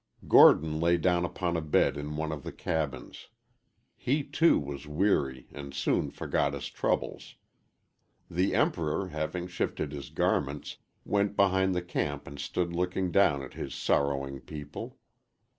Gordon 0.27 0.79
lay 0.79 0.97
down 0.97 1.25
upon 1.25 1.55
a 1.55 1.61
bed 1.61 1.95
in 1.95 2.15
one 2.17 2.31
of 2.31 2.41
the 2.43 2.51
cabins. 2.51 3.27
He, 3.95 4.23
too, 4.23 4.57
was 4.57 4.87
weary 4.87 5.47
and 5.51 5.75
soon 5.75 6.09
forgot 6.09 6.53
his 6.55 6.71
troubles. 6.71 7.35
The 8.27 8.55
Emperor, 8.55 9.09
having 9.09 9.45
shifted 9.45 9.91
his 9.91 10.09
garments, 10.09 10.77
went 11.05 11.35
behind 11.35 11.75
the 11.75 11.83
camp 11.83 12.25
and 12.25 12.39
stood 12.39 12.73
looking 12.73 13.11
down 13.11 13.43
at 13.43 13.53
his 13.53 13.75
sorrowing 13.75 14.39
people. 14.41 14.97